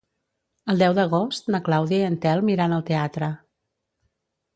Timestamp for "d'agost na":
0.99-1.59